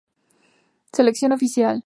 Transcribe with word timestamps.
Selección 0.93 1.31
oficial. 1.31 1.77